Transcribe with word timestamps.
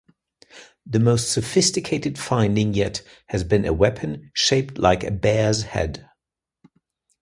The 0.83 0.99
most 0.99 1.31
sophisticated 1.31 2.17
finding 2.17 2.73
yet 2.73 3.03
has 3.27 3.43
been 3.43 3.65
a 3.65 3.71
weapon 3.73 4.31
shaped 4.33 4.79
like 4.79 5.03
a 5.03 5.11
bear's 5.11 5.61
head. 5.61 6.09